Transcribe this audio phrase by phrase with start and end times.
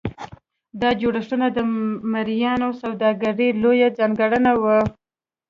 [0.81, 1.59] دا جوړښتونه د
[2.11, 4.79] مریانو سوداګري لویه ځانګړنه وه.